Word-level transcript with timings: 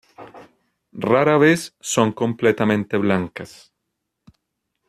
Rara 1.09 1.37
vez 1.37 1.75
son 1.79 2.11
completamente 2.11 2.97
blancas. 2.97 3.71